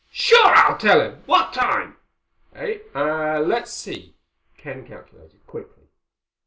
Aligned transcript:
"Sure. 0.09 0.47
I'll 0.55 0.79
tell 0.79 0.99
him. 0.99 1.21
What 1.27 1.53
time?" 1.53 1.95
"Eh—let's 2.55 3.71
see." 3.71 4.15
Ken 4.57 4.83
calculated 4.83 5.45
quickly. 5.45 5.89